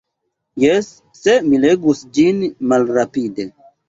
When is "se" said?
1.17-1.35